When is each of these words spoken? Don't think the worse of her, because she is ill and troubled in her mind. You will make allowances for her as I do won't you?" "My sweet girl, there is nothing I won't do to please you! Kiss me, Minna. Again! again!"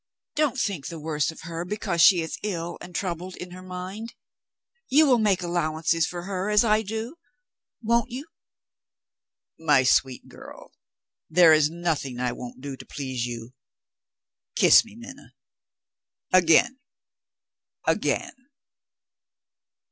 Don't 0.33 0.57
think 0.59 0.87
the 0.87 0.97
worse 0.99 1.29
of 1.29 1.41
her, 1.41 1.63
because 1.63 2.01
she 2.01 2.21
is 2.21 2.39
ill 2.41 2.79
and 2.81 2.95
troubled 2.95 3.35
in 3.35 3.51
her 3.51 3.61
mind. 3.61 4.15
You 4.89 5.05
will 5.05 5.19
make 5.19 5.43
allowances 5.43 6.07
for 6.07 6.23
her 6.23 6.49
as 6.49 6.63
I 6.63 6.81
do 6.81 7.17
won't 7.83 8.09
you?" 8.09 8.25
"My 9.59 9.83
sweet 9.83 10.27
girl, 10.27 10.71
there 11.29 11.53
is 11.53 11.69
nothing 11.69 12.19
I 12.19 12.31
won't 12.31 12.61
do 12.61 12.75
to 12.75 12.83
please 12.87 13.27
you! 13.27 13.53
Kiss 14.55 14.83
me, 14.83 14.95
Minna. 14.95 15.35
Again! 16.33 16.79
again!" 17.85 18.33